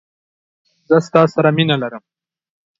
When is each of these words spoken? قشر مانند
قشر 1.13 1.45
مانند 1.57 1.93